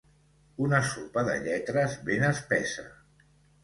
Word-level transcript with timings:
Una 0.67 0.79
sopa 0.93 1.25
de 1.29 1.37
lletres 1.45 2.01
ben 2.11 2.29
espessa. 2.35 2.91